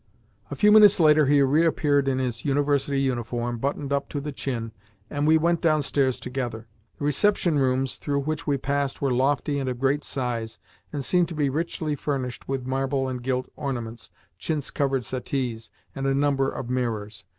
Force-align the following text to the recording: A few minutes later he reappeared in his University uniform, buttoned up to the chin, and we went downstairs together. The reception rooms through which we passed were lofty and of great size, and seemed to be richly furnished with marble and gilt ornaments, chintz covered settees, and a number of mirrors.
A 0.49 0.55
few 0.55 0.71
minutes 0.71 0.99
later 0.99 1.27
he 1.27 1.43
reappeared 1.43 2.07
in 2.07 2.17
his 2.17 2.43
University 2.43 2.99
uniform, 3.01 3.59
buttoned 3.59 3.93
up 3.93 4.09
to 4.09 4.19
the 4.19 4.31
chin, 4.31 4.71
and 5.11 5.27
we 5.27 5.37
went 5.37 5.61
downstairs 5.61 6.19
together. 6.19 6.67
The 6.97 7.05
reception 7.05 7.59
rooms 7.59 7.97
through 7.97 8.21
which 8.21 8.47
we 8.47 8.57
passed 8.57 8.99
were 8.99 9.13
lofty 9.13 9.59
and 9.59 9.69
of 9.69 9.79
great 9.79 10.03
size, 10.03 10.57
and 10.91 11.05
seemed 11.05 11.27
to 11.29 11.35
be 11.35 11.51
richly 11.51 11.93
furnished 11.95 12.47
with 12.47 12.65
marble 12.65 13.07
and 13.07 13.21
gilt 13.21 13.49
ornaments, 13.55 14.09
chintz 14.39 14.71
covered 14.71 15.03
settees, 15.03 15.69
and 15.93 16.07
a 16.07 16.15
number 16.15 16.49
of 16.49 16.67
mirrors. 16.67 17.23